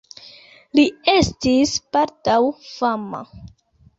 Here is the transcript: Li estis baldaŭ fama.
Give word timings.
Li 0.79 0.85
estis 1.13 1.75
baldaŭ 1.97 2.39
fama. 2.71 3.23